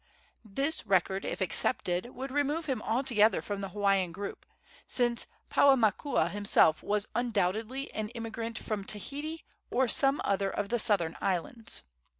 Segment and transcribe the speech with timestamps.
[0.43, 4.47] This record, if accepted, would remove him altogether from the Hawaiian group,
[4.87, 11.15] since Paumakua himself was undoubtedly an immigrant from Tahiti or some other of the southern
[11.21, 11.83] islands.